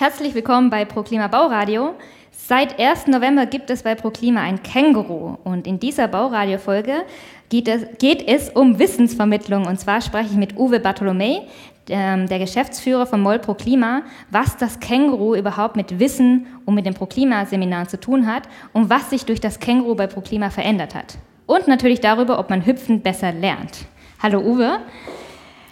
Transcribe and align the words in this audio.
Herzlich 0.00 0.32
willkommen 0.36 0.70
bei 0.70 0.84
ProKlima 0.84 1.26
Bauradio. 1.26 1.96
Seit 2.30 2.78
1. 2.78 3.08
November 3.08 3.46
gibt 3.46 3.68
es 3.68 3.82
bei 3.82 3.96
ProKlima 3.96 4.40
ein 4.40 4.62
Känguru 4.62 5.38
und 5.42 5.66
in 5.66 5.80
dieser 5.80 6.06
Bauradio-Folge 6.06 7.02
geht 7.48 7.66
es, 7.66 7.84
geht 7.98 8.28
es 8.28 8.48
um 8.48 8.78
Wissensvermittlung 8.78 9.66
und 9.66 9.80
zwar 9.80 10.00
spreche 10.00 10.28
ich 10.30 10.36
mit 10.36 10.56
Uwe 10.56 10.78
Bartholomä, 10.78 11.40
der 11.88 12.38
Geschäftsführer 12.38 13.06
von 13.06 13.20
MOL 13.20 13.40
ProKlima, 13.40 14.02
was 14.30 14.56
das 14.56 14.78
Känguru 14.78 15.34
überhaupt 15.34 15.74
mit 15.74 15.98
Wissen 15.98 16.46
und 16.64 16.76
mit 16.76 16.86
dem 16.86 16.94
ProKlima-Seminar 16.94 17.88
zu 17.88 17.98
tun 17.98 18.32
hat 18.32 18.44
und 18.72 18.88
was 18.90 19.10
sich 19.10 19.24
durch 19.24 19.40
das 19.40 19.58
Känguru 19.58 19.96
bei 19.96 20.06
ProKlima 20.06 20.50
verändert 20.50 20.94
hat. 20.94 21.18
Und 21.46 21.66
natürlich 21.66 22.00
darüber, 22.00 22.38
ob 22.38 22.50
man 22.50 22.64
hüpfen 22.64 23.02
besser 23.02 23.32
lernt. 23.32 23.86
Hallo 24.22 24.38
Uwe. 24.42 24.78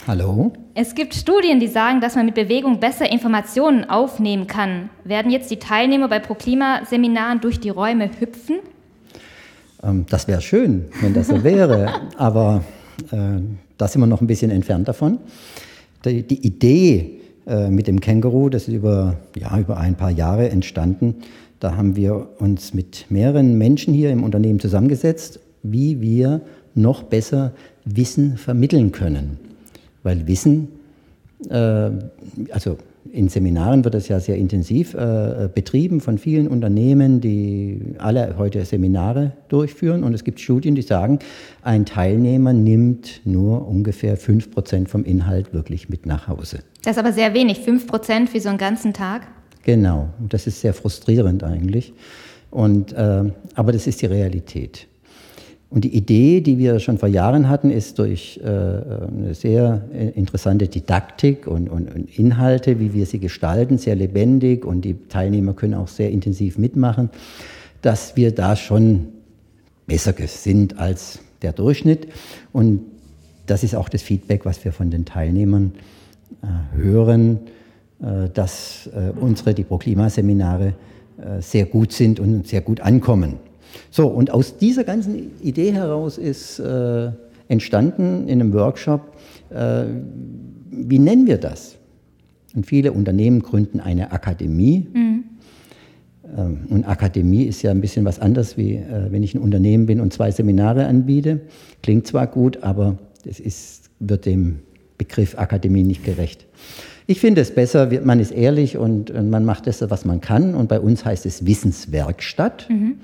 Hallo. 0.07 0.53
Es 0.75 0.95
gibt 0.95 1.17
Studien, 1.17 1.59
die 1.59 1.67
sagen, 1.67 2.01
dass 2.01 2.15
man 2.15 2.27
mit 2.27 2.37
Bewegung 2.37 2.79
besser 2.79 3.11
Informationen 3.11 3.91
aufnehmen 3.91 4.47
kann. 4.47 4.89
Werden 5.03 5.33
jetzt 5.33 5.51
die 5.51 5.57
Teilnehmer 5.57 6.07
bei 6.07 6.21
ProKlima-Seminaren 6.21 7.41
durch 7.41 7.59
die 7.59 7.71
Räume 7.71 8.09
hüpfen? 8.21 8.61
Ähm, 9.83 10.07
das 10.09 10.29
wäre 10.29 10.41
schön, 10.41 10.85
wenn 11.01 11.13
das 11.13 11.27
so 11.27 11.43
wäre. 11.43 11.93
Aber 12.17 12.63
äh, 13.11 13.41
da 13.79 13.89
sind 13.89 14.01
wir 14.01 14.07
noch 14.07 14.21
ein 14.21 14.29
bisschen 14.29 14.53
entfernt 14.53 14.87
davon. 14.87 15.19
Die, 16.05 16.23
die 16.23 16.47
Idee 16.47 17.19
äh, 17.49 17.69
mit 17.69 17.89
dem 17.89 17.99
Känguru, 17.99 18.49
das 18.49 18.69
ist 18.69 18.75
über, 18.75 19.17
ja, 19.37 19.59
über 19.59 19.77
ein 19.77 19.97
paar 19.97 20.13
Jahre 20.13 20.51
entstanden. 20.51 21.17
Da 21.59 21.77
haben 21.77 21.97
wir 21.97 22.29
uns 22.39 22.75
mit 22.75 23.07
mehreren 23.09 23.59
Menschen 23.59 23.93
hier 23.93 24.11
im 24.11 24.23
Unternehmen 24.23 24.61
zusammengesetzt, 24.61 25.41
wie 25.65 26.01
wir 26.01 26.43
noch 26.77 27.03
besser 27.03 27.55
Wissen 27.85 28.37
vermitteln 28.37 28.93
können 28.93 29.41
weil 30.07 30.27
Wissen, 30.27 30.69
äh, 31.51 31.91
also 32.51 32.79
in 33.13 33.29
Seminaren 33.29 33.85
wird 33.85 33.95
das 33.95 34.09
ja 34.09 34.21
sehr 34.21 34.37
intensiv 34.37 34.95
äh, 34.95 35.49
betrieben 35.53 36.01
von 36.01 36.17
vielen 36.19 36.49
Unternehmen, 36.49 37.21
die 37.21 37.95
alle 37.99 38.37
heute 38.39 38.65
Seminare 38.65 39.33
durchführen. 39.49 40.03
Und 40.05 40.15
es 40.15 40.25
gibt 40.25 40.41
Studien, 40.41 40.75
die 40.75 40.83
sagen, 40.83 41.19
ein 41.63 41.85
Teilnehmer 41.85 42.53
nimmt 42.53 43.21
nur 43.25 43.67
ungefähr 43.67 44.19
5% 44.19 44.89
vom 44.89 45.05
Inhalt 45.05 45.53
wirklich 45.53 45.89
mit 45.89 46.07
nach 46.07 46.29
Hause. 46.29 46.61
Das 46.85 46.93
ist 46.93 46.99
aber 46.99 47.13
sehr 47.13 47.35
wenig, 47.35 47.59
5% 47.59 48.29
für 48.29 48.41
so 48.41 48.49
einen 48.49 48.59
ganzen 48.59 48.93
Tag? 48.93 49.27
Genau, 49.63 50.09
das 50.29 50.47
ist 50.47 50.61
sehr 50.61 50.75
frustrierend 50.75 51.43
eigentlich. 51.43 51.93
Und, 52.51 52.93
äh, 52.93 53.25
aber 53.55 53.73
das 53.73 53.87
ist 53.87 54.03
die 54.03 54.07
Realität. 54.07 54.87
Und 55.69 55.85
die 55.85 55.97
Idee, 55.97 56.41
die 56.41 56.59
wir 56.59 56.79
schon 56.79 56.99
vor 56.99 57.09
Jahren 57.09 57.49
hatten, 57.49 57.71
ist 57.71 57.99
durch 57.99 58.41
äh, 58.43 58.47
eine 58.47 59.35
sehr 59.35 59.83
interessante 60.15 60.69
Didaktik 60.69 61.47
und, 61.47 61.69
Inhalte, 62.17 62.79
wie 62.79 62.95
wir 62.95 63.05
sie 63.07 63.19
gestalten, 63.19 63.79
sehr 63.79 63.97
lebendig 63.97 64.65
und 64.65 64.83
die 64.83 64.95
Teilnehmer 65.09 65.55
können 65.55 65.75
auch 65.75 65.89
sehr 65.89 66.11
intensiv 66.11 66.57
mitmachen, 66.57 67.11
dass 67.83 68.17
wir 68.17 68.33
da 68.33 68.55
schon 68.55 69.09
besser 69.87 70.15
sind 70.27 70.79
als 70.79 71.19
der 71.43 71.53
Durchschnitt. 71.53 72.09
Und 72.53 72.81
das 73.47 73.63
ist 73.63 73.75
auch 73.75 73.89
das 73.89 74.03
Feedback, 74.03 74.45
was 74.45 74.65
wir 74.65 74.73
von 74.73 74.91
den 74.91 75.05
Teilnehmern 75.05 75.73
äh, 76.43 76.77
hören, 76.77 77.41
äh, 78.01 78.29
dass 78.33 78.89
unsere, 79.21 79.55
die 79.55 79.65
Pro-Klima-Seminare, 79.65 80.75
äh, 81.19 81.41
sehr 81.41 81.65
gut 81.65 81.93
sind 81.93 82.21
und 82.21 82.47
sehr 82.47 82.61
gut 82.61 82.81
ankommen. 82.81 83.37
So, 83.91 84.09
und 84.09 84.31
aus 84.31 84.57
dieser 84.59 84.85
ganzen 84.85 85.33
Idee 85.43 85.73
heraus 85.73 86.19
ist 86.19 86.59
äh, 86.59 87.11
entstanden 87.49 88.29
in 88.29 88.41
einem 88.41 88.53
Workshop, 88.53 89.01
äh, 89.51 89.85
wie 90.71 90.99
nennen 90.99 91.27
wir 91.27 91.39
das? 91.39 91.77
Und 92.55 92.67
viele 92.67 92.93
Unternehmen 92.93 93.43
gründen 93.43 93.81
eine 93.81 94.13
Akademie. 94.13 94.87
Mhm. 94.93 95.25
Ähm, 96.37 96.59
und 96.69 96.85
Akademie 96.85 97.45
ist 97.45 97.63
ja 97.63 97.71
ein 97.71 97.81
bisschen 97.81 98.05
was 98.05 98.19
anderes, 98.19 98.57
wie 98.57 98.75
äh, 98.75 99.11
wenn 99.11 99.23
ich 99.23 99.35
ein 99.35 99.41
Unternehmen 99.41 99.87
bin 99.87 100.01
und 100.01 100.13
zwei 100.13 100.31
Seminare 100.31 100.87
anbiete. 100.87 101.41
Klingt 101.83 102.07
zwar 102.07 102.27
gut, 102.27 102.63
aber 102.63 102.99
es 103.25 103.41
ist, 103.41 103.91
wird 104.01 104.27
dem 104.27 104.61
Begriff 104.99 105.39
Akademie 105.39 105.83
nicht 105.83 106.05
gerecht. 106.05 106.47
Ich 107.09 107.21
finde 107.21 107.41
es 107.41 107.55
besser, 107.55 107.89
man 108.03 108.19
ist 108.19 108.33
ehrlich 108.33 108.77
und, 108.77 109.15
man 109.31 109.45
macht 109.45 109.69
das, 109.69 109.81
was 109.89 110.05
man 110.05 110.21
kann. 110.21 110.55
Und 110.55 110.69
bei 110.69 110.81
uns 110.81 111.05
heißt 111.05 111.25
es 111.25 111.47
Wissenswerkstatt. 111.47 112.69
Mhm. 112.69 112.97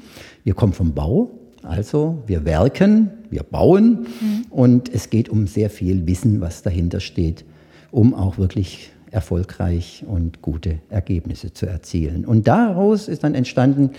Wir 0.42 0.54
kommen 0.54 0.72
vom 0.72 0.92
Bau, 0.92 1.30
also 1.62 2.22
wir 2.26 2.44
werken, 2.44 3.10
wir 3.30 3.44
bauen 3.44 4.06
mhm. 4.20 4.46
und 4.50 4.92
es 4.92 5.08
geht 5.08 5.28
um 5.28 5.46
sehr 5.46 5.70
viel 5.70 6.06
Wissen, 6.06 6.40
was 6.40 6.62
dahinter 6.62 6.98
steht, 6.98 7.44
um 7.92 8.12
auch 8.14 8.38
wirklich 8.38 8.90
erfolgreich 9.12 10.04
und 10.08 10.42
gute 10.42 10.78
Ergebnisse 10.88 11.52
zu 11.52 11.66
erzielen. 11.66 12.24
Und 12.24 12.48
daraus 12.48 13.06
ist 13.06 13.22
dann 13.22 13.34
entstanden 13.34 13.90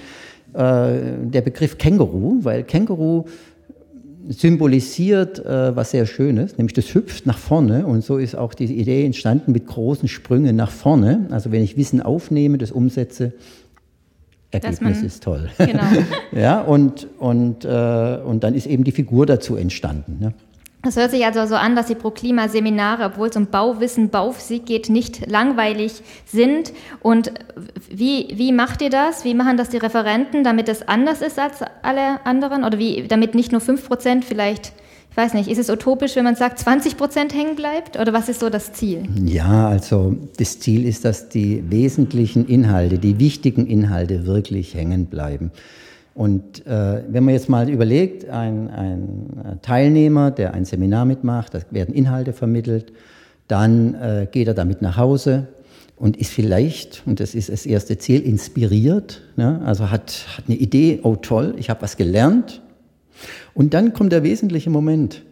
äh, 0.53 0.96
der 1.24 1.42
Begriff 1.42 1.78
Känguru, 1.78 2.40
weil 2.42 2.63
Känguru 2.63 3.25
symbolisiert 4.29 5.39
äh, 5.45 5.75
was 5.75 5.91
sehr 5.91 6.06
Schönes, 6.06 6.57
nämlich 6.57 6.73
das 6.73 6.94
hüpft 6.94 7.25
nach 7.25 7.38
vorne 7.38 7.85
und 7.85 8.03
so 8.03 8.17
ist 8.17 8.35
auch 8.35 8.53
die 8.53 8.66
Idee 8.66 9.06
entstanden 9.06 9.51
mit 9.51 9.67
großen 9.67 10.07
Sprüngen 10.07 10.56
nach 10.56 10.72
vorne. 10.72 11.28
Also 11.31 11.51
wenn 11.51 11.63
ich 11.63 11.78
Wissen 11.78 12.01
aufnehme, 12.01 12.57
das 12.57 12.72
umsetze, 12.72 13.33
Ergebnis 14.51 14.81
man, 14.81 15.06
ist 15.06 15.23
toll. 15.23 15.50
Genau. 15.57 15.83
ja, 16.31 16.62
und, 16.62 17.07
und, 17.17 17.66
äh, 17.66 18.19
und 18.23 18.44
dann 18.44 18.53
ist 18.53 18.67
eben 18.67 18.83
die 18.83 18.91
Figur 18.91 19.25
dazu 19.25 19.56
entstanden. 19.56 20.17
Ne? 20.19 20.33
Das 20.83 20.97
hört 20.97 21.11
sich 21.11 21.25
also 21.25 21.45
so 21.45 21.55
an, 21.55 21.77
dass 21.77 21.88
die 21.88 21.95
Pro-Klima-Seminare, 21.95 23.05
obwohl 23.05 23.29
es 23.29 23.38
um 23.38 23.47
Bauwissen, 23.47 24.09
Bauphysik 24.09 24.66
geht, 24.66 24.89
nicht 24.89 25.31
langweilig 25.31 26.01
sind. 26.25 26.73
Und 27.01 27.31
wie, 27.89 28.33
wie 28.35 28.51
macht 28.51 28.81
ihr 28.81 28.89
das? 28.89 29.23
Wie 29.23 29.33
machen 29.33 29.55
das 29.55 29.69
die 29.69 29.77
Referenten, 29.77 30.44
damit 30.44 30.67
es 30.67 30.85
anders 30.85 31.21
ist 31.21 31.39
als 31.39 31.61
alle 31.83 32.25
anderen? 32.25 32.66
Oder 32.66 32.79
wie, 32.79 33.07
damit 33.07 33.33
nicht 33.33 33.53
nur 33.53 33.61
5 33.61 33.88
Prozent 33.88 34.25
vielleicht, 34.25 34.73
ich 35.09 35.16
weiß 35.16 35.35
nicht, 35.35 35.47
ist 35.47 35.57
es 35.57 35.69
utopisch, 35.69 36.17
wenn 36.17 36.25
man 36.25 36.35
sagt, 36.35 36.59
20 36.59 36.97
Prozent 36.97 37.33
hängen 37.33 37.55
bleibt? 37.55 37.97
Oder 37.97 38.11
was 38.11 38.27
ist 38.27 38.41
so 38.41 38.50
das 38.50 38.73
Ziel? 38.73 39.03
Ja, 39.23 39.69
also 39.69 40.17
das 40.38 40.59
Ziel 40.59 40.85
ist, 40.85 41.05
dass 41.05 41.29
die 41.29 41.63
wesentlichen 41.71 42.45
Inhalte, 42.45 43.00
die 43.00 43.19
wichtigen 43.19 43.67
Inhalte 43.67 44.25
wirklich 44.25 44.73
hängen 44.73 45.05
bleiben. 45.05 45.51
Und 46.16 46.66
äh, 46.68 47.03
wenn 47.07 47.24
man 47.24 47.34
jetzt 47.34 47.50
mal 47.50 47.69
überlegt, 47.69 48.29
ein, 48.29 48.69
ein 48.69 49.59
Teilnehmer, 49.62 50.29
der 50.31 50.53
ein 50.53 50.66
Seminar 50.66 51.06
mitmacht, 51.06 51.56
da 51.56 51.59
werden 51.72 51.96
Inhalte 51.96 52.34
vermittelt, 52.34 52.94
dann 53.47 53.96
äh, 53.96 54.28
geht 54.31 54.47
er 54.47 54.53
damit 54.53 54.81
nach 54.81 54.97
Hause 54.97 55.47
und 55.96 56.18
ist 56.18 56.31
vielleicht, 56.31 57.03
und 57.06 57.19
das 57.19 57.34
ist 57.34 57.50
das 57.50 57.66
erste 57.66 57.97
Ziel, 57.97 58.22
inspiriert, 58.22 59.22
ne? 59.35 59.62
also 59.66 59.90
hat, 59.90 60.25
hat 60.38 60.46
eine 60.47 60.57
Idee, 60.57 61.00
oh 61.03 61.16
toll, 61.16 61.56
ich 61.57 61.69
habe 61.69 61.81
was 61.81 61.97
gelernt. 61.97 62.62
Und 63.53 63.74
dann 63.74 63.94
kommt 63.94 64.12
der 64.12 64.24
wesentliche 64.24 64.69
Moment, 64.69 65.24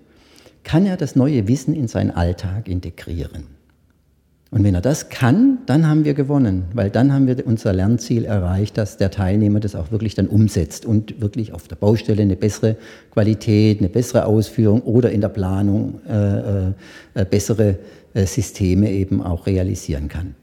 kann 0.64 0.86
er 0.86 0.98
das 0.98 1.16
neue 1.16 1.48
Wissen 1.48 1.76
in 1.76 1.88
seinen 1.88 2.12
Alltag 2.12 2.68
integrieren? 2.68 3.61
Und 4.52 4.66
wenn 4.66 4.76
er 4.76 4.82
das 4.82 5.08
kann, 5.08 5.60
dann 5.66 5.88
haben 5.88 6.04
wir 6.04 6.14
gewonnen, 6.14 6.66
weil 6.74 6.90
dann 6.90 7.14
haben 7.14 7.26
wir 7.26 7.48
unser 7.48 7.72
Lernziel 7.72 8.26
erreicht, 8.26 8.78
dass 8.78 8.98
der 8.98 9.10
Teilnehmer 9.10 9.62
das 9.62 9.76
auch 9.76 9.92
wirklich 9.92 10.14
dann 10.14 10.28
umsetzt 10.28 10.86
und 10.86 11.22
wirklich 11.22 11.54
auf 11.54 11.70
der 11.70 11.78
Baustelle 11.78 12.22
eine 12.22 12.36
bessere 12.36 12.76
Qualität, 13.12 13.80
eine 13.80 13.88
bessere 13.88 14.26
Ausführung 14.26 14.82
oder 14.82 15.10
in 15.10 15.22
der 15.22 15.30
Planung 15.30 16.02
äh, 16.06 16.68
äh, 16.68 17.26
bessere 17.30 17.80
äh, 18.14 18.26
Systeme 18.26 18.92
eben 18.92 19.22
auch 19.22 19.48
realisieren 19.48 20.10
kann. 20.10 20.36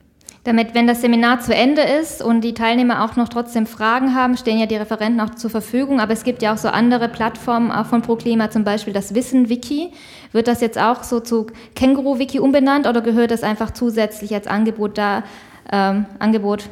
Damit, 0.44 0.74
wenn 0.74 0.86
das 0.86 1.00
Seminar 1.00 1.40
zu 1.40 1.54
Ende 1.54 1.82
ist 1.82 2.22
und 2.22 2.42
die 2.42 2.54
Teilnehmer 2.54 3.04
auch 3.04 3.16
noch 3.16 3.28
trotzdem 3.28 3.66
Fragen 3.66 4.14
haben, 4.14 4.36
stehen 4.36 4.58
ja 4.58 4.66
die 4.66 4.76
Referenten 4.76 5.20
auch 5.20 5.34
zur 5.34 5.50
Verfügung. 5.50 6.00
Aber 6.00 6.12
es 6.12 6.24
gibt 6.24 6.42
ja 6.42 6.54
auch 6.54 6.58
so 6.58 6.68
andere 6.68 7.08
Plattformen, 7.08 7.70
auch 7.70 7.86
von 7.86 8.02
ProKlima, 8.02 8.50
zum 8.50 8.64
Beispiel 8.64 8.92
das 8.92 9.14
Wissen-Wiki. 9.14 9.90
Wird 10.32 10.48
das 10.48 10.60
jetzt 10.60 10.78
auch 10.78 11.02
so 11.02 11.20
zu 11.20 11.48
Känguru-Wiki 11.74 12.38
umbenannt 12.38 12.86
oder 12.86 13.00
gehört 13.00 13.30
das 13.30 13.42
einfach 13.42 13.72
zusätzlich 13.72 14.32
als 14.32 14.46
Angebot, 14.46 14.96
da, 14.96 15.24
ähm, 15.72 16.06
Angebot 16.18 16.70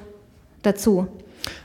dazu? 0.63 1.09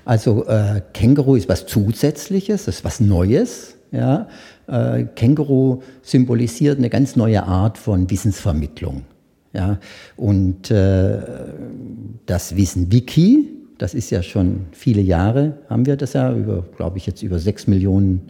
Also 0.03 0.45
äh, 0.45 0.81
Känguru 0.93 1.35
ist 1.35 1.49
was 1.49 1.65
Zusätzliches, 1.65 2.65
das 2.65 2.77
ist 2.77 2.85
was 2.85 2.99
Neues. 2.99 3.75
Ja? 3.91 4.27
Äh, 4.67 5.05
Känguru 5.15 5.81
symbolisiert 6.01 6.77
eine 6.77 6.89
ganz 6.89 7.15
neue 7.15 7.43
Art 7.43 7.77
von 7.77 8.09
Wissensvermittlung. 8.09 9.03
Ja, 9.53 9.79
und 10.15 10.71
äh, 10.71 11.19
das 12.25 12.55
Wissen 12.55 12.91
Wiki, 12.91 13.49
das 13.77 13.93
ist 13.93 14.09
ja 14.09 14.23
schon 14.23 14.67
viele 14.71 15.01
Jahre, 15.01 15.57
haben 15.69 15.85
wir 15.85 15.97
das 15.97 16.13
ja, 16.13 16.33
über, 16.33 16.65
glaube 16.77 16.97
ich, 16.97 17.05
jetzt 17.05 17.21
über 17.21 17.39
sechs 17.39 17.67
Millionen 17.67 18.21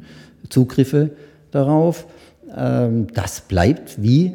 Zugriffe 0.50 1.12
darauf. 1.52 2.08
Ähm, 2.56 3.08
das 3.14 3.42
bleibt 3.42 4.02
wie 4.02 4.34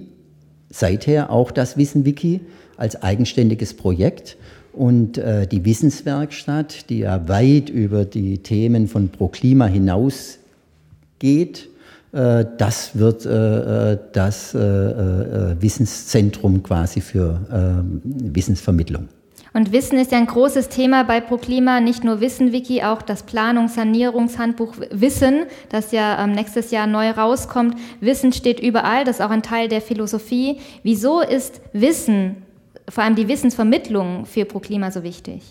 seither 0.71 1.31
auch 1.31 1.51
das 1.51 1.77
Wissen 1.77 2.05
Wiki 2.05 2.41
als 2.77 3.03
eigenständiges 3.03 3.75
Projekt. 3.75 4.37
Und 4.73 5.19
äh, 5.19 5.47
die 5.47 5.65
Wissenswerkstatt, 5.65 6.91
die 6.91 7.01
ja 7.01 7.29
weit 7.29 7.71
über 7.71 8.05
die 8.05 8.39
Themen 8.39 8.89
von 8.89 9.09
ProKlima 9.09 9.67
hinausgeht, 9.67 11.69
das 12.13 12.99
wird 12.99 13.27
äh, 13.27 13.93
äh, 13.93 13.99
das 14.13 14.55
Wissenszentrum 14.55 16.63
quasi 16.63 17.01
für 17.01 17.41
ähm, 17.53 18.01
Wissensvermittlung. 18.05 19.09
Und 19.57 19.73
Wissen 19.73 19.99
ist 19.99 20.13
ja 20.13 20.19
ein 20.19 20.27
großes 20.27 20.69
Thema 20.69 21.03
bei 21.05 21.23
ProKlima, 21.23 21.81
nicht 21.81 22.05
nur 22.05 22.21
Wissen-Wiki, 22.21 22.83
auch 22.83 23.01
das 23.01 23.23
Planungssanierungshandbuch 23.23 24.75
Wissen, 24.91 25.47
das 25.71 25.93
ja 25.93 26.23
ähm, 26.23 26.33
nächstes 26.33 26.71
Jahr 26.71 26.87
neu 26.87 27.11
rauskommt. 27.11 27.75
Wissen 28.01 28.35
steht 28.35 28.61
überall, 28.61 29.05
das 29.05 29.17
ist 29.17 29.25
auch 29.25 29.31
ein 29.31 29.43
Teil 29.43 29.69
der 29.69 29.81
Philosophie. 29.81 30.59
Wieso 30.83 31.23
ist 31.23 31.63
Wissen, 31.73 32.43
vor 32.87 33.05
allem 33.05 33.15
die 33.15 33.29
Wissensvermittlung 33.29 34.27
für 34.27 34.45
ProKlima 34.45 34.91
so 34.91 35.03
wichtig? 35.03 35.43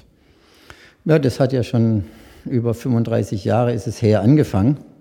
Ja, 1.06 1.18
das 1.18 1.40
hat 1.40 1.52
ja 1.52 1.64
schon 1.64 2.04
über 2.46 2.76
35 2.76 3.44
Jahre 3.44 3.74
ist 3.74 3.88
es 3.88 4.04
her 4.04 4.22
angefangen 4.22 4.78
äh, 4.78 4.95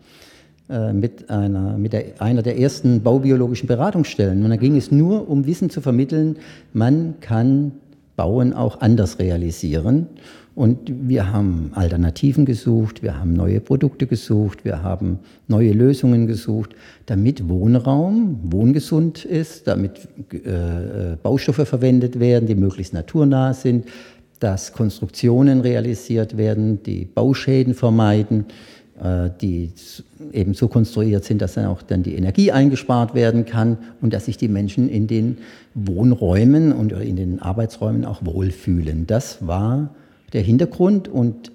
mit, 0.69 1.28
einer, 1.28 1.76
mit 1.76 1.93
der, 1.93 2.05
einer 2.20 2.43
der 2.43 2.58
ersten 2.58 3.02
baubiologischen 3.02 3.66
Beratungsstellen. 3.66 4.43
Und 4.44 4.50
da 4.50 4.56
ging 4.56 4.76
es 4.76 4.90
nur 4.90 5.28
um 5.28 5.46
Wissen 5.46 5.69
zu 5.69 5.82
vermitteln, 5.82 6.37
man 6.72 7.16
kann 7.20 7.72
Bauen 8.16 8.52
auch 8.52 8.81
anders 8.81 9.19
realisieren. 9.19 10.06
Und 10.55 11.08
wir 11.08 11.32
haben 11.32 11.72
Alternativen 11.75 12.44
gesucht, 12.44 13.02
wir 13.02 13.19
haben 13.19 13.34
neue 13.34 13.61
Produkte 13.61 14.06
gesucht, 14.06 14.64
wir 14.64 14.84
haben 14.84 15.19
neue 15.49 15.72
Lösungen 15.72 16.28
gesucht, 16.28 16.76
damit 17.06 17.49
Wohnraum 17.49 18.38
wohngesund 18.44 19.25
ist, 19.25 19.67
damit 19.67 20.08
äh, 20.32 21.17
Baustoffe 21.20 21.67
verwendet 21.67 22.20
werden, 22.20 22.46
die 22.46 22.55
möglichst 22.55 22.94
naturnah 22.94 23.52
sind, 23.52 23.87
dass 24.38 24.72
Konstruktionen 24.72 25.60
realisiert 25.60 26.37
werden, 26.37 26.84
die 26.84 27.05
Bauschäden 27.05 27.75
vermeiden, 27.75 28.46
äh, 28.49 28.83
die 29.40 29.70
eben 30.32 30.54
so 30.54 30.68
konstruiert 30.68 31.24
sind, 31.24 31.42
dass 31.42 31.54
dann 31.54 31.66
auch 31.66 31.82
dann 31.82 32.02
die 32.02 32.14
Energie 32.14 32.52
eingespart 32.52 33.14
werden 33.14 33.44
kann 33.44 33.76
und 34.00 34.12
dass 34.12 34.26
sich 34.26 34.36
die 34.36 34.48
Menschen 34.48 34.88
in 34.88 35.06
den 35.06 35.38
Wohnräumen 35.74 36.72
und 36.72 36.92
in 36.92 37.16
den 37.16 37.40
Arbeitsräumen 37.40 38.04
auch 38.04 38.24
wohlfühlen. 38.24 39.06
Das 39.06 39.46
war 39.46 39.90
der 40.32 40.42
Hintergrund 40.42 41.08
und 41.08 41.52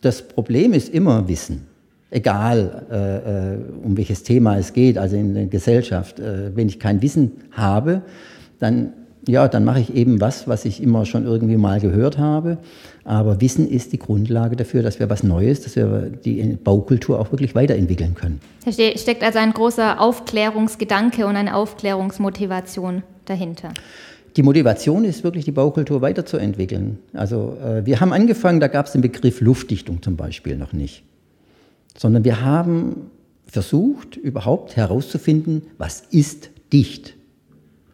das 0.00 0.22
Problem 0.22 0.72
ist 0.72 0.92
immer 0.92 1.28
Wissen. 1.28 1.62
Egal, 2.10 2.84
äh, 2.90 3.54
äh 3.54 3.58
um 3.82 3.96
welches 3.96 4.22
Thema 4.22 4.58
es 4.58 4.72
geht, 4.72 4.98
also 4.98 5.16
in 5.16 5.34
der 5.34 5.46
Gesellschaft. 5.46 6.18
Äh, 6.18 6.54
wenn 6.54 6.68
ich 6.68 6.78
kein 6.78 7.00
Wissen 7.00 7.32
habe, 7.52 8.02
dann 8.58 8.92
ja, 9.28 9.46
dann 9.48 9.64
mache 9.64 9.80
ich 9.80 9.94
eben 9.94 10.20
was, 10.20 10.48
was 10.48 10.64
ich 10.64 10.82
immer 10.82 11.06
schon 11.06 11.24
irgendwie 11.24 11.56
mal 11.56 11.80
gehört 11.80 12.18
habe. 12.18 12.58
Aber 13.04 13.40
Wissen 13.40 13.68
ist 13.68 13.92
die 13.92 13.98
Grundlage 13.98 14.54
dafür, 14.54 14.82
dass 14.82 15.00
wir 15.00 15.10
was 15.10 15.22
Neues, 15.22 15.62
dass 15.62 15.74
wir 15.76 16.10
die 16.24 16.56
Baukultur 16.62 17.18
auch 17.18 17.32
wirklich 17.32 17.54
weiterentwickeln 17.54 18.14
können. 18.14 18.40
Da 18.64 18.72
steckt 18.72 19.22
also 19.22 19.38
ein 19.38 19.52
großer 19.52 20.00
Aufklärungsgedanke 20.00 21.26
und 21.26 21.36
eine 21.36 21.56
Aufklärungsmotivation 21.56 23.02
dahinter. 23.24 23.70
Die 24.36 24.42
Motivation 24.42 25.04
ist 25.04 25.24
wirklich, 25.24 25.44
die 25.44 25.52
Baukultur 25.52 26.00
weiterzuentwickeln. 26.00 26.98
Also 27.12 27.56
äh, 27.62 27.84
wir 27.84 28.00
haben 28.00 28.12
angefangen, 28.12 28.60
da 28.60 28.68
gab 28.68 28.86
es 28.86 28.92
den 28.92 29.02
Begriff 29.02 29.40
Luftdichtung 29.40 30.00
zum 30.00 30.16
Beispiel 30.16 30.56
noch 30.56 30.72
nicht. 30.72 31.02
Sondern 31.98 32.24
wir 32.24 32.40
haben 32.40 33.10
versucht, 33.46 34.16
überhaupt 34.16 34.76
herauszufinden, 34.76 35.62
was 35.76 36.04
ist 36.10 36.50
dicht. 36.72 37.14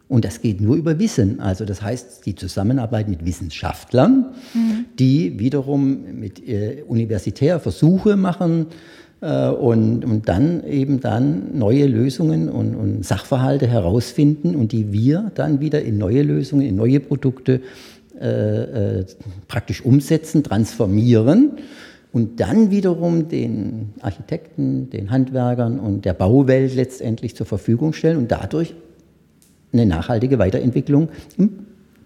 Und 0.09 0.25
das 0.25 0.41
geht 0.41 0.59
nur 0.59 0.75
über 0.75 0.97
Wissen. 0.97 1.39
Also 1.39 1.65
das 1.65 1.83
heißt, 1.83 2.25
die 2.25 2.33
Zusammenarbeit 2.33 3.07
mit 3.07 3.25
Wissenschaftlern, 3.25 4.33
mhm. 4.55 4.85
die 4.97 5.39
wiederum 5.39 6.19
mit 6.19 6.45
äh, 6.45 6.83
universitär 6.87 7.59
Versuche 7.59 8.17
machen 8.17 8.65
äh, 9.21 9.49
und, 9.49 10.03
und 10.03 10.27
dann 10.27 10.63
eben 10.63 10.99
dann 10.99 11.55
neue 11.59 11.85
Lösungen 11.85 12.49
und, 12.49 12.73
und, 12.75 13.05
Sachverhalte 13.05 13.67
herausfinden 13.67 14.55
und 14.55 14.71
die 14.71 14.91
wir 14.91 15.31
dann 15.35 15.59
wieder 15.59 15.83
in 15.83 15.99
neue 15.99 16.23
Lösungen, 16.23 16.65
in 16.65 16.75
neue 16.75 16.99
Produkte 16.99 17.61
äh, 18.19 18.99
äh 18.99 19.05
praktisch 19.47 19.85
umsetzen, 19.85 20.41
transformieren 20.43 21.51
und 22.11 22.39
dann 22.39 22.71
wiederum 22.71 23.29
den 23.29 23.93
Architekten, 24.01 24.89
den 24.89 25.11
Handwerkern 25.11 25.79
und 25.79 26.03
der 26.03 26.15
Bauwelt 26.15 26.73
letztendlich 26.73 27.35
zur 27.35 27.45
Verfügung 27.45 27.93
stellen 27.93 28.17
und 28.17 28.31
dadurch 28.31 28.73
eine 29.71 29.85
nachhaltige 29.85 30.39
Weiterentwicklung, 30.39 31.09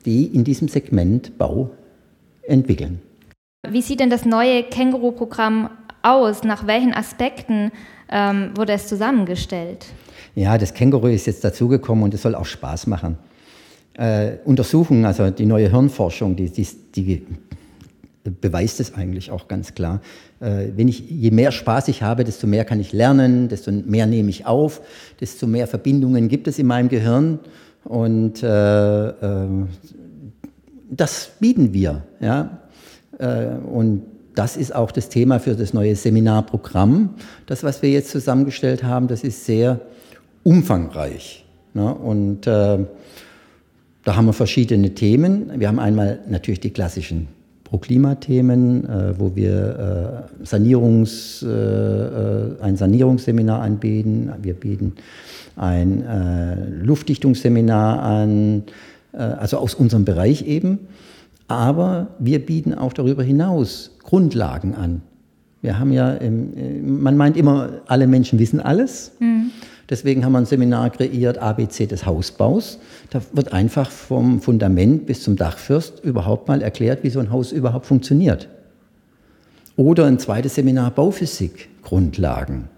die 0.06 0.26
in 0.26 0.44
diesem 0.44 0.68
Segment 0.68 1.38
Bau 1.38 1.72
entwickeln. 2.44 3.02
Wie 3.68 3.82
sieht 3.82 4.00
denn 4.00 4.10
das 4.10 4.26
neue 4.26 4.64
Känguru-Programm 4.64 5.70
aus? 6.02 6.44
Nach 6.44 6.68
welchen 6.68 6.94
Aspekten 6.94 7.72
ähm, 8.12 8.52
wurde 8.56 8.74
es 8.74 8.88
zusammengestellt? 8.88 9.86
Ja, 10.36 10.58
das 10.58 10.74
Känguru 10.74 11.08
ist 11.08 11.28
jetzt 11.28 11.44
dazugekommen 11.44 12.04
und 12.04 12.14
es 12.14 12.22
soll 12.22 12.36
auch 12.36 12.46
Spaß 12.46 12.88
machen. 12.88 13.18
Äh, 13.94 14.38
Untersuchungen, 14.44 15.06
also 15.06 15.30
die 15.30 15.46
neue 15.46 15.70
Hirnforschung, 15.70 16.36
die, 16.36 16.50
die, 16.50 16.68
die 16.96 17.26
beweist 18.24 18.80
es 18.80 18.94
eigentlich 18.94 19.32
auch 19.32 19.48
ganz 19.48 19.74
klar. 19.74 20.02
Äh, 20.40 20.68
wenn 20.76 20.88
ich, 20.88 21.10
je 21.10 21.32
mehr 21.32 21.52
Spaß 21.52 21.88
ich 21.90 22.02
habe, 22.04 22.24
desto 22.24 22.48
mehr 22.48 22.66
kann 22.66 22.80
ich 22.80 22.94
lernen, 22.94 23.50
desto 23.50 23.72
mehr 23.72 24.06
nehme 24.06 24.30
ich 24.30 24.46
auf, 24.46 24.82
desto 25.20 25.48
mehr 25.48 25.68
Verbindungen 25.68 26.30
gibt 26.30 26.48
es 26.48 26.60
in 26.60 26.68
meinem 26.68 26.90
Gehirn. 26.90 27.40
Und 27.84 28.42
äh, 28.44 29.08
äh, 29.10 29.48
das 30.90 31.32
bieten 31.40 31.74
wir. 31.74 32.04
Ja? 32.22 32.60
Äh, 33.20 33.48
und 33.70 34.04
das 34.36 34.58
ist 34.58 34.74
auch 34.74 34.92
das 34.92 35.10
Thema 35.10 35.40
für 35.40 35.56
das 35.56 35.74
neue 35.74 35.96
Seminarprogramm. 35.96 37.16
Das, 37.46 37.64
was 37.64 37.82
wir 37.82 37.92
jetzt 37.92 38.10
zusammengestellt 38.10 38.84
haben, 38.84 39.08
das 39.08 39.24
ist 39.24 39.46
sehr 39.46 39.82
umfangreich. 40.44 41.46
Ne? 41.74 41.94
Und 41.94 42.48
äh, 42.48 42.80
da 44.04 44.16
haben 44.16 44.26
wir 44.26 44.34
verschiedene 44.34 44.94
Themen. 44.94 45.52
Wir 45.60 45.68
haben 45.68 45.80
einmal 45.80 46.20
natürlich 46.28 46.60
die 46.60 46.72
klassischen 46.72 47.28
Pro-Klima-Themen, 47.74 48.88
äh, 48.88 49.20
wo 49.20 49.36
wir 49.36 50.28
äh, 50.40 50.46
Sanierungs, 50.46 51.42
äh, 51.42 51.48
äh 51.48 52.62
ein 52.62 52.78
Sanierungsseminar 52.78 53.64
anbieten. 53.64 54.32
Wir 54.44 54.54
bieten 54.54 54.94
ein 55.56 56.04
äh, 56.06 56.70
Luftdichtungsseminar 56.84 58.04
an, 58.04 58.64
also 59.12 59.58
aus 59.58 59.74
unserem 59.74 60.06
Bereich 60.06 60.46
eben. 60.46 60.80
Aber 61.48 62.10
wir 62.20 62.46
bieten 62.46 62.76
auch 62.76 62.94
darüber 62.94 63.24
hinaus 63.24 63.98
Grundlagen 64.04 64.76
an. 64.76 65.02
Wir 65.62 65.80
haben 65.80 65.92
ja, 65.92 66.18
man 66.84 67.18
meint 67.18 67.38
immer, 67.38 67.82
alle 67.88 68.06
Menschen 68.06 68.38
wissen 68.38 68.60
alles. 68.60 69.14
Mhm. 69.20 69.52
Deswegen 69.90 70.24
haben 70.24 70.32
wir 70.32 70.40
ein 70.40 70.46
Seminar 70.46 70.90
kreiert, 70.92 71.38
ABC 71.38 71.88
des 71.88 72.06
Hausbaus. 72.06 72.80
Da 73.10 73.22
wird 73.34 73.52
einfach 73.52 73.92
vom 73.92 74.42
Fundament 74.42 75.06
bis 75.06 75.24
zum 75.24 75.36
Dachfürst 75.36 76.04
überhaupt 76.04 76.48
mal 76.48 76.62
erklärt, 76.62 77.04
wie 77.04 77.10
so 77.10 77.20
ein 77.20 77.32
Haus 77.32 77.52
überhaupt 77.52 77.86
funktioniert. 77.86 78.48
Oder 79.76 80.06
ein 80.06 80.20
zweites 80.20 80.56
Seminar 80.56 80.92
Bauphysik, 80.92 81.70
Grundlagen. 81.82 82.70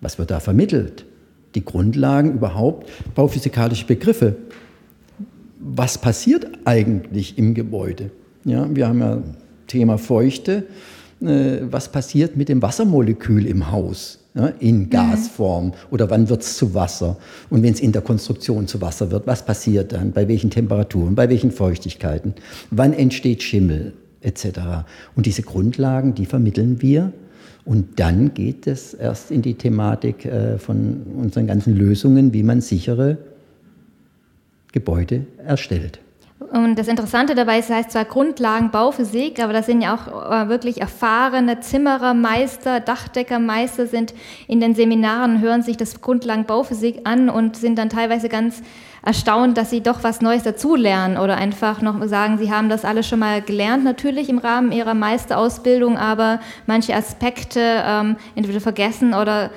Was 0.00 0.18
wird 0.18 0.30
da 0.30 0.38
vermittelt? 0.38 1.04
Die 1.54 1.64
Grundlagen 1.64 2.32
überhaupt, 2.32 2.88
bauphysikalische 3.14 3.86
Begriffe. 3.86 4.36
Was 5.58 5.98
passiert 5.98 6.46
eigentlich 6.64 7.38
im 7.38 7.54
Gebäude? 7.54 8.10
Ja, 8.44 8.68
wir 8.74 8.88
haben 8.88 9.00
ja 9.00 9.22
Thema 9.66 9.98
Feuchte. 9.98 10.64
Äh, 11.20 11.60
was 11.62 11.90
passiert 11.90 12.36
mit 12.36 12.48
dem 12.48 12.62
Wassermolekül 12.62 13.46
im 13.46 13.70
Haus? 13.70 14.21
Ja, 14.34 14.46
in 14.58 14.80
mhm. 14.80 14.90
Gasform 14.90 15.72
oder 15.90 16.08
wann 16.10 16.28
wird 16.28 16.42
es 16.42 16.56
zu 16.56 16.74
Wasser? 16.74 17.16
Und 17.50 17.62
wenn 17.62 17.72
es 17.72 17.80
in 17.80 17.92
der 17.92 18.02
Konstruktion 18.02 18.66
zu 18.66 18.80
Wasser 18.80 19.10
wird, 19.10 19.26
was 19.26 19.44
passiert 19.44 19.92
dann? 19.92 20.12
Bei 20.12 20.26
welchen 20.28 20.50
Temperaturen? 20.50 21.14
Bei 21.14 21.28
welchen 21.28 21.50
Feuchtigkeiten? 21.50 22.34
Wann 22.70 22.92
entsteht 22.92 23.42
Schimmel? 23.42 23.94
Etc. 24.20 24.46
Und 25.16 25.26
diese 25.26 25.42
Grundlagen, 25.42 26.14
die 26.14 26.26
vermitteln 26.26 26.80
wir. 26.80 27.12
Und 27.64 27.98
dann 27.98 28.34
geht 28.34 28.66
es 28.66 28.94
erst 28.94 29.30
in 29.32 29.42
die 29.42 29.54
Thematik 29.54 30.24
äh, 30.24 30.58
von 30.58 31.02
unseren 31.16 31.48
ganzen 31.48 31.76
Lösungen, 31.76 32.32
wie 32.32 32.44
man 32.44 32.60
sichere 32.60 33.18
Gebäude 34.72 35.26
erstellt. 35.44 35.98
Und 36.52 36.78
das 36.78 36.86
Interessante 36.86 37.34
dabei 37.34 37.60
ist, 37.60 37.70
es 37.70 37.76
heißt 37.76 37.90
zwar 37.92 38.04
Grundlagen 38.04 38.70
Bauphysik, 38.70 39.42
aber 39.42 39.54
das 39.54 39.64
sind 39.64 39.80
ja 39.80 39.94
auch 39.94 40.30
äh, 40.30 40.50
wirklich 40.50 40.82
erfahrene 40.82 41.60
Zimmerermeister, 41.60 42.80
Dachdeckermeister 42.80 43.86
sind 43.86 44.12
in 44.48 44.60
den 44.60 44.74
Seminaren, 44.74 45.40
hören 45.40 45.62
sich 45.62 45.78
das 45.78 46.02
Grundlagen 46.02 46.44
Bauphysik 46.44 47.00
an 47.04 47.30
und 47.30 47.56
sind 47.56 47.78
dann 47.78 47.88
teilweise 47.88 48.28
ganz 48.28 48.62
erstaunt, 49.02 49.56
dass 49.56 49.70
sie 49.70 49.80
doch 49.80 50.04
was 50.04 50.20
Neues 50.20 50.42
dazulernen 50.42 51.16
oder 51.16 51.36
einfach 51.36 51.80
noch 51.80 52.06
sagen, 52.06 52.36
sie 52.36 52.52
haben 52.52 52.68
das 52.68 52.84
alles 52.84 53.08
schon 53.08 53.20
mal 53.20 53.40
gelernt, 53.40 53.82
natürlich 53.82 54.28
im 54.28 54.36
Rahmen 54.36 54.72
ihrer 54.72 54.92
Meisterausbildung, 54.92 55.96
aber 55.96 56.38
manche 56.66 56.94
Aspekte 56.94 57.82
ähm, 57.82 58.16
entweder 58.34 58.60
vergessen 58.60 59.14
oder 59.14 59.50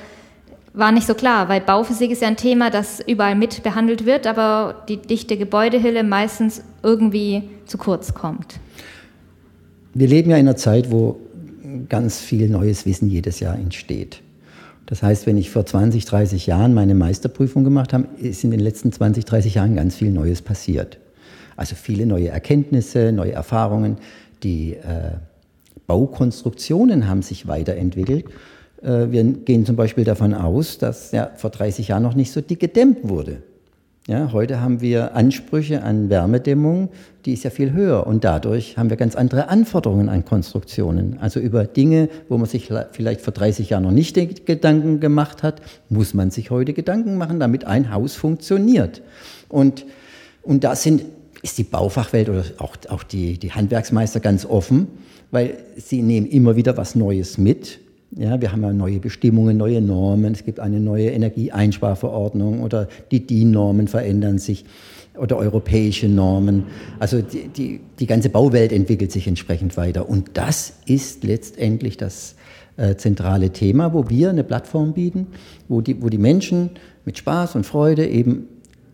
war 0.75 0.91
nicht 0.91 1.08
so 1.08 1.13
klar, 1.13 1.50
weil 1.50 1.62
Bauphysik 1.62 2.12
ist 2.12 2.22
ja 2.22 2.27
ein 2.27 2.38
Thema, 2.38 2.70
das 2.70 3.00
überall 3.00 3.36
mit 3.36 3.63
behandelt 3.63 4.05
wird, 4.05 4.27
aber 4.27 4.84
die 4.88 4.98
dichte 4.98 5.38
Gebäudehülle 5.38 6.03
meistens 6.03 6.63
irgendwie 6.84 7.44
zu 7.65 7.77
kurz 7.77 8.13
kommt. 8.13 8.60
Wir 9.94 10.08
leben 10.08 10.29
ja 10.29 10.38
in 10.38 10.48
einer 10.48 10.58
Zeit, 10.58 10.91
wo 10.91 11.20
ganz 11.89 12.20
viel 12.20 12.50
neues 12.50 12.86
Wissen 12.86 13.10
jedes 13.10 13.39
Jahr 13.39 13.55
entsteht. 13.55 14.22
Das 14.86 15.01
heißt, 15.01 15.25
wenn 15.25 15.38
ich 15.38 15.50
vor 15.50 15.65
20, 15.65 16.05
30 16.05 16.46
Jahren 16.46 16.74
meine 16.74 16.94
Meisterprüfung 16.94 17.63
gemacht 17.63 17.94
habe, 17.94 18.08
ist 18.17 18.44
in 18.44 18.51
den 18.51 18.60
letzten 18.60 18.91
20, 18.91 19.25
30 19.25 19.55
Jahren 19.55 19.75
ganz 19.75 19.96
viel 19.96 20.12
Neues 20.12 20.41
passiert. 20.41 21.00
Also 21.55 21.75
viele 21.75 22.05
neue 22.05 22.29
Erkenntnisse, 22.29 23.12
neue 23.12 23.32
Erfahrungen. 23.32 23.98
Die 24.44 24.74
äh, 24.74 25.13
Baukonstruktionen 25.88 27.08
haben 27.08 27.22
sich 27.22 27.48
weiterentwickelt. 27.48 28.25
Äh, 28.82 29.12
wir 29.12 29.24
gehen 29.24 29.65
zum 29.65 29.75
Beispiel 29.75 30.03
davon 30.03 30.34
aus, 30.34 30.77
dass 30.77 31.12
ja, 31.12 31.32
vor 31.36 31.50
30 31.50 31.89
Jahren 31.89 32.03
noch 32.03 32.15
nicht 32.15 32.32
so 32.32 32.41
dick 32.41 32.60
gedämmt 32.60 33.00
wurde. 33.03 33.44
Ja, 34.08 34.32
heute 34.34 34.62
haben 34.62 34.82
wir 34.82 35.15
Ansprüche 35.15 35.82
an 35.82 36.12
Wärmedämmung, 36.12 36.89
die 37.25 37.34
ist 37.34 37.44
ja 37.44 37.50
viel 37.50 37.74
höher 37.74 38.05
und 38.05 38.24
dadurch 38.24 38.77
haben 38.77 38.91
wir 38.91 38.98
ganz 38.98 39.15
andere 39.15 39.48
Anforderungen 39.48 40.10
an 40.10 40.24
Konstruktionen. 40.24 41.17
Also 41.20 41.39
über 41.39 41.65
Dinge, 41.65 42.10
wo 42.29 42.38
man 42.38 42.46
sich 42.48 42.72
vielleicht 42.91 43.22
vor 43.22 43.34
30 43.34 43.72
Jahren 43.72 43.82
noch 43.82 43.89
nicht 43.89 44.13
Gedanken 44.46 45.00
gemacht 45.00 45.41
hat, 45.41 45.60
muss 45.89 46.13
man 46.13 46.29
sich 46.29 46.51
heute 46.51 46.74
Gedanken 46.74 47.17
machen, 47.17 47.39
damit 47.39 47.65
ein 47.65 47.91
Haus 47.91 48.13
funktioniert. 48.13 49.01
Und, 49.50 49.88
und 50.44 50.63
da 50.63 50.75
sind, 50.75 51.03
ist 51.41 51.58
die 51.58 51.63
Baufachwelt 51.63 52.29
oder 52.29 52.44
auch, 52.60 52.77
auch 52.89 53.01
die, 53.01 53.39
die 53.39 53.53
Handwerksmeister 53.53 54.20
ganz 54.20 54.46
offen, 54.46 54.88
weil 55.32 55.58
sie 55.77 56.03
nehmen 56.03 56.27
immer 56.27 56.55
wieder 56.55 56.77
was 56.77 56.94
Neues 56.94 57.39
mit 57.39 57.79
ja, 58.12 58.40
wir 58.40 58.52
haben 58.52 58.62
ja 58.62 58.72
neue 58.72 59.00
Bestimmungen, 59.00 59.58
neue 59.58 59.82
Normen, 59.82 60.34
es 60.34 60.46
gibt 60.46 60.60
eine 60.60 60.80
neue 60.80 61.10
Energieeinsparverordnung 61.10 62.62
oder 62.62 62.88
die 63.12 63.26
DIN-Normen 63.26 63.88
verändern 63.88 64.38
sich 64.38 64.66
oder 65.18 65.38
europäische 65.38 66.08
Normen. 66.08 66.66
Also 67.00 67.22
die, 67.22 67.48
die, 67.48 67.80
die 68.00 68.08
ganze 68.08 68.30
Bauwelt 68.30 68.72
entwickelt 68.72 69.12
sich 69.12 69.28
entsprechend 69.28 69.78
weiter. 69.78 70.10
Und 70.10 70.32
das 70.34 70.74
ist 70.86 71.24
letztendlich 71.24 71.98
das 71.98 72.36
äh, 72.78 72.96
zentrale 72.96 73.52
Thema, 73.52 73.94
wo 73.94 74.10
wir 74.10 74.30
eine 74.30 74.44
Plattform 74.44 74.94
bieten, 74.94 75.28
wo 75.68 75.82
die, 75.82 76.02
wo 76.02 76.10
die 76.10 76.18
Menschen 76.18 76.72
mit 77.06 77.18
Spaß 77.18 77.56
und 77.56 77.66
Freude 77.66 78.08
eben 78.08 78.48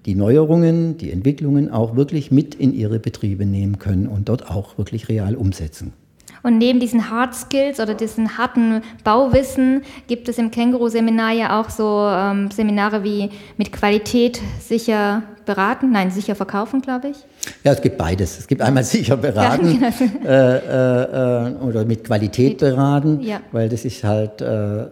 die 0.05 0.15
Neuerungen, 0.15 0.97
die 0.97 1.11
Entwicklungen 1.11 1.69
auch 1.69 1.95
wirklich 1.95 2.31
mit 2.31 2.55
in 2.55 2.73
ihre 2.73 2.99
Betriebe 2.99 3.45
nehmen 3.45 3.77
können 3.77 4.07
und 4.07 4.29
dort 4.29 4.49
auch 4.49 4.77
wirklich 4.77 5.09
real 5.09 5.35
umsetzen. 5.35 5.93
Und 6.43 6.57
neben 6.57 6.79
diesen 6.79 7.09
Hard 7.09 7.35
Skills 7.35 7.79
oder 7.79 7.93
diesen 7.93 8.37
harten 8.37 8.81
Bauwissen 9.03 9.83
gibt 10.07 10.27
es 10.29 10.37
im 10.37 10.51
Känguru-Seminar 10.51 11.31
ja 11.31 11.59
auch 11.59 11.69
so 11.69 12.07
ähm, 12.09 12.49
Seminare 12.51 13.03
wie 13.03 13.29
mit 13.57 13.71
Qualität 13.71 14.41
sicher 14.59 15.23
beraten, 15.45 15.91
nein, 15.91 16.11
sicher 16.11 16.35
verkaufen, 16.35 16.81
glaube 16.81 17.09
ich. 17.09 17.17
Ja, 17.63 17.73
es 17.73 17.81
gibt 17.81 17.97
beides. 17.97 18.39
Es 18.39 18.47
gibt 18.47 18.61
einmal 18.61 18.83
sicher 18.83 19.17
beraten 19.17 19.81
ja, 19.81 19.89
genau. 19.89 20.25
äh, 20.25 21.47
äh, 21.47 21.53
oder 21.57 21.85
mit 21.85 22.03
Qualität 22.03 22.59
beraten, 22.59 23.21
ja. 23.21 23.39
weil 23.51 23.69
das 23.69 23.85
ist 23.85 24.03
halt 24.03 24.41
äh, 24.41 24.81
äh, 24.81 24.87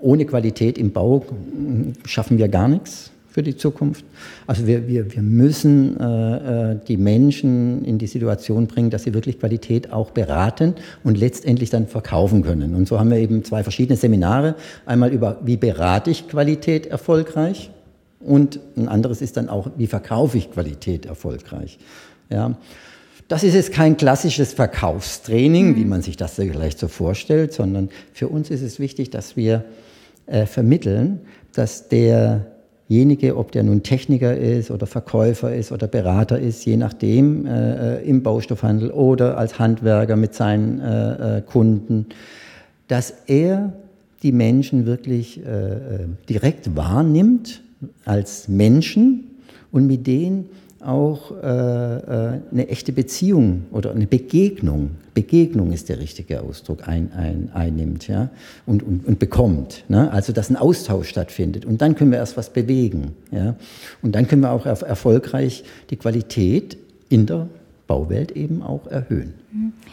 ohne 0.00 0.24
Qualität 0.24 0.78
im 0.78 0.92
Bau 0.92 1.24
schaffen 2.06 2.38
wir 2.38 2.48
gar 2.48 2.68
nichts 2.68 3.10
für 3.34 3.42
die 3.42 3.56
Zukunft. 3.56 4.04
Also 4.46 4.64
wir, 4.68 4.86
wir, 4.86 5.12
wir 5.12 5.20
müssen 5.20 5.98
äh, 5.98 6.70
äh, 6.70 6.76
die 6.86 6.96
Menschen 6.96 7.84
in 7.84 7.98
die 7.98 8.06
Situation 8.06 8.68
bringen, 8.68 8.90
dass 8.90 9.02
sie 9.02 9.12
wirklich 9.12 9.40
Qualität 9.40 9.92
auch 9.92 10.12
beraten 10.12 10.74
und 11.02 11.18
letztendlich 11.18 11.68
dann 11.68 11.88
verkaufen 11.88 12.44
können. 12.44 12.76
Und 12.76 12.86
so 12.86 13.00
haben 13.00 13.10
wir 13.10 13.18
eben 13.18 13.42
zwei 13.42 13.64
verschiedene 13.64 13.96
Seminare. 13.96 14.54
Einmal 14.86 15.12
über, 15.12 15.40
wie 15.44 15.56
berate 15.56 16.12
ich 16.12 16.28
Qualität 16.28 16.86
erfolgreich 16.86 17.72
und 18.20 18.60
ein 18.76 18.86
anderes 18.86 19.20
ist 19.20 19.36
dann 19.36 19.48
auch, 19.48 19.68
wie 19.76 19.88
verkaufe 19.88 20.38
ich 20.38 20.52
Qualität 20.52 21.04
erfolgreich. 21.04 21.80
Ja. 22.30 22.56
Das 23.26 23.42
ist 23.42 23.54
jetzt 23.54 23.72
kein 23.72 23.96
klassisches 23.96 24.52
Verkaufstraining, 24.52 25.70
mhm. 25.70 25.76
wie 25.76 25.84
man 25.86 26.02
sich 26.02 26.16
das 26.16 26.34
vielleicht 26.34 26.78
so 26.78 26.86
vorstellt, 26.86 27.52
sondern 27.52 27.88
für 28.12 28.28
uns 28.28 28.48
ist 28.50 28.62
es 28.62 28.78
wichtig, 28.78 29.10
dass 29.10 29.36
wir 29.36 29.64
äh, 30.26 30.46
vermitteln, 30.46 31.18
dass 31.52 31.88
der 31.88 32.53
derjenige, 32.88 33.36
ob 33.36 33.52
der 33.52 33.62
nun 33.62 33.82
Techniker 33.82 34.36
ist 34.36 34.70
oder 34.70 34.86
Verkäufer 34.86 35.54
ist 35.54 35.72
oder 35.72 35.86
Berater 35.86 36.38
ist, 36.38 36.64
je 36.64 36.76
nachdem, 36.76 37.46
äh, 37.46 37.96
äh, 37.96 38.08
im 38.08 38.22
Baustoffhandel 38.22 38.90
oder 38.90 39.38
als 39.38 39.58
Handwerker 39.58 40.16
mit 40.16 40.34
seinen 40.34 40.80
äh, 40.80 41.38
äh 41.38 41.42
Kunden, 41.42 42.06
dass 42.88 43.14
er 43.26 43.72
die 44.22 44.32
Menschen 44.32 44.86
wirklich 44.86 45.44
äh, 45.44 45.50
äh, 45.50 45.78
direkt 46.28 46.76
wahrnimmt 46.76 47.62
als 48.04 48.48
Menschen 48.48 49.33
und 49.74 49.88
mit 49.88 50.06
denen 50.06 50.48
auch 50.80 51.32
äh, 51.32 51.46
äh, 51.46 52.40
eine 52.52 52.68
echte 52.68 52.92
Beziehung 52.92 53.64
oder 53.72 53.90
eine 53.90 54.06
Begegnung, 54.06 54.90
Begegnung 55.14 55.72
ist 55.72 55.88
der 55.88 55.98
richtige 55.98 56.42
Ausdruck, 56.42 56.86
ein, 56.86 57.10
ein, 57.12 57.50
einnimmt 57.52 58.06
ja? 58.06 58.30
und, 58.66 58.84
und, 58.84 59.04
und 59.04 59.18
bekommt. 59.18 59.82
Ne? 59.88 60.12
Also 60.12 60.32
dass 60.32 60.48
ein 60.48 60.56
Austausch 60.56 61.08
stattfindet. 61.08 61.64
Und 61.64 61.82
dann 61.82 61.96
können 61.96 62.12
wir 62.12 62.18
erst 62.18 62.36
was 62.36 62.50
bewegen. 62.50 63.16
Ja? 63.32 63.56
Und 64.00 64.14
dann 64.14 64.28
können 64.28 64.42
wir 64.42 64.52
auch 64.52 64.64
erfolgreich 64.64 65.64
die 65.90 65.96
Qualität 65.96 66.76
in 67.08 67.26
der 67.26 67.48
Bauwelt 67.86 68.32
eben 68.32 68.62
auch 68.62 68.86
erhöhen. 68.86 69.34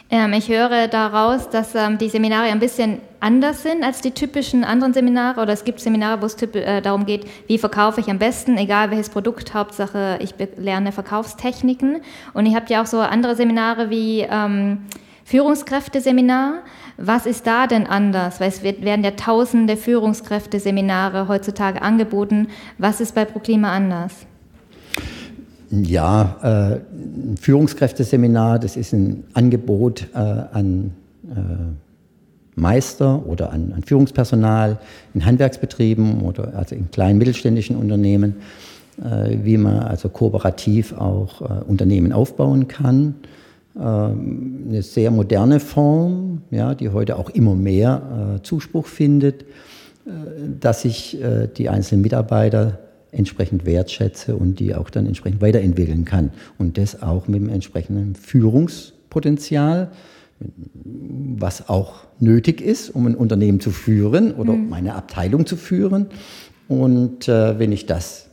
Ähm, 0.09 0.33
ich 0.33 0.49
höre 0.49 0.87
daraus, 0.87 1.49
dass 1.49 1.75
ähm, 1.75 1.97
die 1.97 2.09
Seminare 2.09 2.45
ein 2.45 2.59
bisschen 2.59 2.99
anders 3.19 3.63
sind 3.63 3.83
als 3.83 4.01
die 4.01 4.11
typischen 4.11 4.63
anderen 4.63 4.93
Seminare. 4.93 5.41
Oder 5.41 5.53
es 5.53 5.63
gibt 5.63 5.79
Seminare, 5.79 6.21
wo 6.21 6.25
es 6.25 6.41
äh, 6.41 6.81
darum 6.81 7.05
geht, 7.05 7.25
wie 7.47 7.57
verkaufe 7.57 7.99
ich 7.99 8.09
am 8.09 8.17
besten, 8.17 8.57
egal 8.57 8.91
welches 8.91 9.09
Produkt, 9.09 9.53
Hauptsache 9.53 10.19
ich 10.21 10.35
lerne 10.57 10.91
Verkaufstechniken. 10.91 12.01
Und 12.33 12.45
ihr 12.45 12.55
habt 12.55 12.69
ja 12.69 12.81
auch 12.81 12.87
so 12.87 12.99
andere 12.99 13.35
Seminare 13.35 13.89
wie 13.89 14.21
ähm, 14.21 14.85
Führungskräfteseminar. 15.25 16.63
Was 16.97 17.25
ist 17.25 17.45
da 17.45 17.67
denn 17.67 17.87
anders? 17.87 18.39
Weil 18.39 18.49
es 18.49 18.63
wird, 18.63 18.83
werden 18.83 19.03
ja 19.03 19.11
tausende 19.11 19.77
Führungskräfteseminare 19.77 21.27
heutzutage 21.27 21.81
angeboten. 21.81 22.47
Was 22.77 23.01
ist 23.01 23.15
bei 23.15 23.25
ProKlima 23.25 23.71
anders? 23.71 24.25
Ja, 25.71 26.37
äh, 26.43 26.79
ein 27.01 27.37
Führungskräfteseminar, 27.39 28.59
das 28.59 28.75
ist 28.75 28.91
ein 28.91 29.23
Angebot 29.33 30.05
äh, 30.13 30.17
an 30.17 30.91
äh, 31.29 32.59
Meister 32.59 33.25
oder 33.25 33.53
an, 33.53 33.71
an, 33.73 33.83
Führungspersonal 33.83 34.79
in 35.13 35.25
Handwerksbetrieben 35.25 36.21
oder 36.21 36.53
also 36.57 36.75
in 36.75 36.91
kleinen 36.91 37.17
mittelständischen 37.17 37.77
Unternehmen, 37.77 38.35
äh, 39.01 39.37
wie 39.43 39.55
man 39.55 39.79
also 39.79 40.09
kooperativ 40.09 40.91
auch 40.97 41.41
äh, 41.41 41.63
Unternehmen 41.65 42.11
aufbauen 42.11 42.67
kann. 42.67 43.15
Ähm, 43.79 44.65
eine 44.67 44.81
sehr 44.81 45.09
moderne 45.09 45.61
Form, 45.61 46.41
ja, 46.51 46.75
die 46.75 46.89
heute 46.89 47.17
auch 47.17 47.29
immer 47.29 47.55
mehr 47.55 48.37
äh, 48.39 48.43
Zuspruch 48.43 48.87
findet, 48.87 49.45
dass 50.59 50.81
sich 50.81 51.15
die 51.57 51.69
einzelnen 51.69 52.01
Mitarbeiter 52.01 52.79
entsprechend 53.11 53.65
wertschätze 53.65 54.35
und 54.35 54.59
die 54.59 54.75
auch 54.75 54.89
dann 54.89 55.05
entsprechend 55.05 55.41
weiterentwickeln 55.41 56.05
kann. 56.05 56.31
Und 56.57 56.77
das 56.77 57.01
auch 57.01 57.27
mit 57.27 57.41
dem 57.41 57.49
entsprechenden 57.49 58.15
Führungspotenzial, 58.15 59.91
was 61.13 61.69
auch 61.69 62.05
nötig 62.19 62.61
ist, 62.61 62.89
um 62.89 63.05
ein 63.07 63.15
Unternehmen 63.15 63.59
zu 63.59 63.71
führen 63.71 64.33
oder 64.33 64.53
mhm. 64.53 64.69
meine 64.69 64.95
Abteilung 64.95 65.45
zu 65.45 65.55
führen. 65.55 66.07
Und 66.67 67.27
äh, 67.27 67.59
wenn 67.59 67.71
ich 67.71 67.85
das 67.85 68.27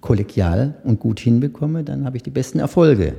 kollegial 0.00 0.74
und 0.84 1.00
gut 1.00 1.20
hinbekomme, 1.20 1.84
dann 1.84 2.04
habe 2.04 2.16
ich 2.16 2.22
die 2.22 2.30
besten 2.30 2.58
Erfolge. 2.58 3.14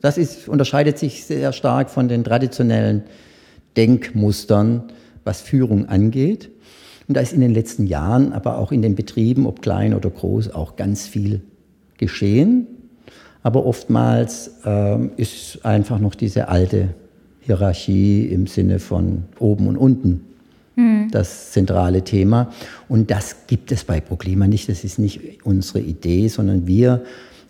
Das 0.00 0.16
ist, 0.16 0.48
unterscheidet 0.48 0.98
sich 0.98 1.24
sehr 1.24 1.52
stark 1.52 1.90
von 1.90 2.08
den 2.08 2.24
traditionellen 2.24 3.02
Denkmustern, 3.76 4.84
was 5.24 5.40
Führung 5.40 5.86
angeht. 5.86 6.50
Und 7.10 7.14
da 7.14 7.22
ist 7.22 7.32
in 7.32 7.40
den 7.40 7.52
letzten 7.52 7.88
Jahren, 7.88 8.32
aber 8.32 8.56
auch 8.56 8.70
in 8.70 8.82
den 8.82 8.94
Betrieben, 8.94 9.48
ob 9.48 9.62
klein 9.62 9.94
oder 9.94 10.08
groß, 10.08 10.54
auch 10.54 10.76
ganz 10.76 11.08
viel 11.08 11.40
geschehen. 11.98 12.68
Aber 13.42 13.66
oftmals 13.66 14.52
ähm, 14.64 15.10
ist 15.16 15.58
einfach 15.64 15.98
noch 15.98 16.14
diese 16.14 16.46
alte 16.46 16.90
Hierarchie 17.40 18.26
im 18.26 18.46
Sinne 18.46 18.78
von 18.78 19.24
oben 19.40 19.66
und 19.66 19.76
unten 19.76 20.20
hm. 20.76 21.08
das 21.10 21.50
zentrale 21.50 22.04
Thema. 22.04 22.52
Und 22.88 23.10
das 23.10 23.48
gibt 23.48 23.72
es 23.72 23.82
bei 23.82 24.00
ProKlima 24.00 24.46
nicht. 24.46 24.68
Das 24.68 24.84
ist 24.84 25.00
nicht 25.00 25.44
unsere 25.44 25.80
Idee, 25.80 26.28
sondern 26.28 26.68
wir 26.68 27.02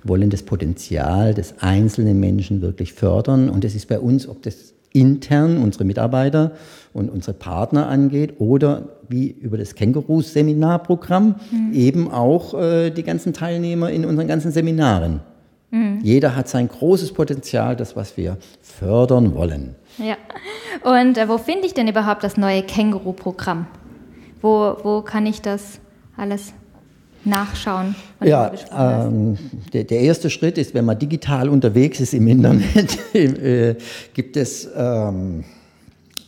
wollen 0.04 0.30
das 0.30 0.42
Potenzial 0.42 1.34
des 1.34 1.56
einzelnen 1.60 2.18
Menschen 2.18 2.62
wirklich 2.62 2.94
fördern. 2.94 3.50
Und 3.50 3.66
es 3.66 3.74
ist 3.74 3.88
bei 3.88 4.00
uns, 4.00 4.26
ob 4.26 4.42
das 4.42 4.72
intern 4.92 5.58
unsere 5.58 5.84
Mitarbeiter 5.84 6.52
und 6.92 7.10
unsere 7.10 7.34
Partner 7.34 7.88
angeht 7.88 8.34
oder 8.38 8.88
wie 9.08 9.28
über 9.28 9.58
das 9.58 9.74
Kängurus-Seminarprogramm 9.74 11.36
mhm. 11.50 11.72
eben 11.72 12.10
auch 12.10 12.54
äh, 12.54 12.90
die 12.90 13.02
ganzen 13.02 13.32
Teilnehmer 13.32 13.90
in 13.90 14.04
unseren 14.04 14.26
ganzen 14.26 14.50
Seminaren. 14.50 15.20
Mhm. 15.70 16.00
Jeder 16.02 16.34
hat 16.36 16.48
sein 16.48 16.68
großes 16.68 17.12
Potenzial, 17.12 17.76
das, 17.76 17.94
was 17.94 18.16
wir 18.16 18.38
fördern 18.60 19.34
wollen. 19.34 19.76
Ja. 19.98 20.16
Und 20.82 21.18
äh, 21.18 21.28
wo 21.28 21.38
finde 21.38 21.66
ich 21.66 21.74
denn 21.74 21.88
überhaupt 21.88 22.24
das 22.24 22.36
neue 22.36 22.62
Känguru-Programm? 22.62 23.66
Wo, 24.40 24.76
wo 24.82 25.02
kann 25.02 25.26
ich 25.26 25.42
das 25.42 25.80
alles 26.16 26.54
nachschauen. 27.24 27.94
Ja, 28.22 28.52
ähm, 28.76 29.38
der, 29.72 29.84
der, 29.84 30.00
erste 30.00 30.30
Schritt 30.30 30.58
ist, 30.58 30.74
wenn 30.74 30.84
man 30.84 30.98
digital 30.98 31.48
unterwegs 31.48 32.00
ist 32.00 32.14
im 32.14 32.26
Internet, 32.28 32.98
äh, 33.14 33.76
gibt 34.14 34.36
es 34.36 34.68
ähm, 34.76 35.44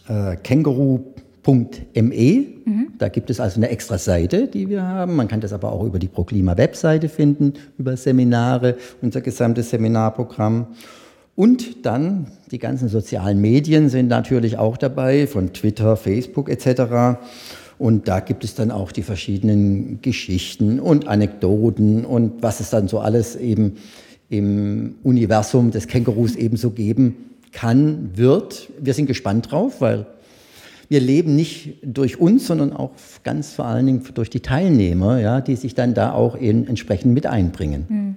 äh, 0.09 0.37
Känguru 0.37 1.13
Mhm. 1.45 2.93
Da 2.99 3.09
gibt 3.09 3.31
es 3.31 3.41
also 3.41 3.57
eine 3.57 3.69
extra 3.71 3.99
Seite, 3.99 4.47
die 4.47 4.69
wir 4.69 4.83
haben. 4.83 5.17
Man 5.17 5.29
kann 5.29 5.41
das 5.41 5.53
aber 5.53 5.73
auch 5.73 5.85
über 5.85 5.99
die 5.99 6.09
ProKlima-Webseite 6.09 7.09
finden, 7.09 7.55
über 7.79 7.97
Seminare, 7.97 8.77
unser 9.01 9.21
gesamtes 9.21 9.71
Seminarprogramm. 9.71 10.67
Und 11.35 11.87
dann 11.87 12.27
die 12.51 12.59
ganzen 12.59 12.89
sozialen 12.89 13.41
Medien 13.41 13.89
sind 13.89 14.09
natürlich 14.09 14.59
auch 14.59 14.77
dabei, 14.77 15.27
von 15.27 15.53
Twitter, 15.53 15.97
Facebook 15.97 16.49
etc. 16.49 17.19
Und 17.83 18.07
da 18.07 18.21
gibt 18.21 18.45
es 18.45 18.55
dann 18.55 18.71
auch 18.71 18.93
die 18.93 19.03
verschiedenen 19.03 20.01
Geschichten 20.03 20.79
und 20.79 21.09
Anekdoten 21.09 22.05
und 22.05 22.41
was 22.41 22.61
es 22.61 22.71
dann 22.71 22.87
so 22.87 23.01
alles 23.01 23.35
eben 23.35 23.73
im 24.31 24.95
Universum 25.03 25.73
des 25.73 25.89
Kängurus 25.89 26.37
ebenso 26.37 26.71
geben 26.71 27.17
kann, 27.51 28.11
wird. 28.15 28.69
Wir 28.79 28.95
sind 28.95 29.07
gespannt 29.07 29.51
drauf, 29.51 29.81
weil 29.81 30.07
wir 30.89 31.01
leben 31.01 31.35
nicht 31.35 31.79
durch 31.83 32.21
uns, 32.21 32.47
sondern 32.47 32.73
auch 32.73 32.93
ganz 33.25 33.55
vor 33.55 33.65
allen 33.65 33.87
Dingen 33.87 34.05
durch 34.15 34.31
die 34.31 34.39
Teilnehmer, 34.39 35.19
ja, 35.19 35.41
die 35.41 35.57
sich 35.57 35.75
dann 35.75 35.93
da 35.93 36.13
auch 36.13 36.39
eben 36.39 36.69
entsprechend 36.69 37.13
mit 37.13 37.27
einbringen. 37.27 37.87
Hm. 37.89 38.15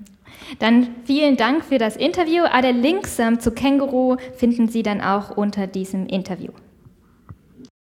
Dann 0.60 0.90
vielen 1.06 1.38
Dank 1.38 1.66
für 1.66 1.80
das 1.80 1.96
Interview. 1.96 2.44
Alle 2.44 2.72
Links 2.72 3.18
ähm, 3.18 3.40
zu 3.40 3.50
Känguru 3.50 4.18
finden 4.36 4.68
Sie 4.68 4.84
dann 4.84 5.02
auch 5.02 5.36
unter 5.36 5.66
diesem 5.66 6.06
Interview. 6.06 6.52